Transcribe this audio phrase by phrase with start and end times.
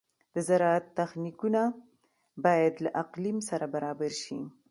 [0.33, 1.61] د زراعت تخنیکونه
[2.45, 4.39] باید له اقلیم سره برابر شي.